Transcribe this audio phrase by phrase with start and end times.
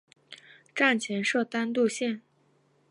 [0.73, 2.23] 站前设单渡线。